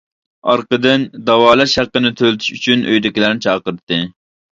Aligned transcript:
ئارقىدىن 0.51 1.03
داۋالاش 1.27 1.75
ھەققىنى 1.81 2.11
تۆلىتىش 2.21 2.47
ئۈچۈن 2.55 2.87
ئۆيدىكىلەرنى 2.87 3.45
چاقىرتتى. 3.47 4.01